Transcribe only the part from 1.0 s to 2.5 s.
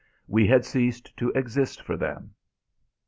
to exist for them.